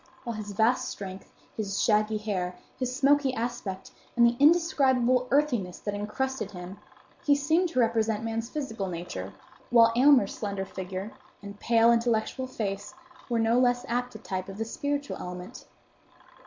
With 0.25 0.37
his 0.37 0.53
vast 0.53 0.89
strength, 0.89 1.31
his 1.55 1.79
shaggy 1.79 2.17
hair, 2.17 2.55
his 2.79 2.95
smoky 2.95 3.35
aspect, 3.35 3.91
and 4.15 4.25
the 4.25 4.35
indescribable 4.39 5.27
earthiness 5.29 5.77
that 5.77 5.93
incrusted 5.93 6.49
him, 6.49 6.79
he 7.23 7.35
seemed 7.35 7.69
to 7.69 7.79
represent 7.79 8.23
man's 8.23 8.49
physical 8.49 8.87
nature; 8.87 9.31
while 9.69 9.93
Aylmer's 9.95 10.33
slender 10.35 10.65
figure, 10.65 11.13
and 11.43 11.59
pale, 11.59 11.91
intellectual 11.91 12.47
face, 12.47 12.95
were 13.29 13.37
no 13.37 13.59
less 13.59 13.85
apt 13.87 14.15
a 14.15 14.17
type 14.17 14.49
of 14.49 14.57
the 14.57 14.65
spiritual 14.65 15.17
element. 15.17 15.65